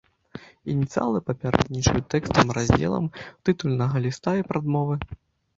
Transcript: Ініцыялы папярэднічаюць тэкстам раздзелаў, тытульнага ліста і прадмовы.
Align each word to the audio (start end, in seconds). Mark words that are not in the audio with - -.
Ініцыялы 0.73 1.19
папярэднічаюць 1.27 2.07
тэкстам 2.13 2.47
раздзелаў, 2.57 3.03
тытульнага 3.51 3.95
ліста 4.07 4.31
і 4.41 4.47
прадмовы. 4.49 4.95